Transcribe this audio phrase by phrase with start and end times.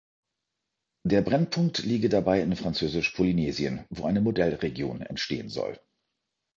[1.05, 5.77] Der Brennpunkt liege dabei in Französisch-Polynesien, wo eine Modellregion entstehen soll.